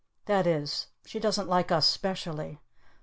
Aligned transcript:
That 0.25 0.47
is 0.47 0.87
she 1.05 1.19
doesn't 1.19 1.47
like 1.47 1.71
us 1.71 1.85
specially. 1.85 2.59